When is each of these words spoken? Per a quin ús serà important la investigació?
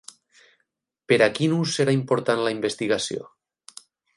Per 1.13 1.19
a 1.25 1.27
quin 1.35 1.53
ús 1.57 1.75
serà 1.81 1.95
important 1.99 2.43
la 2.47 2.55
investigació? 2.57 3.29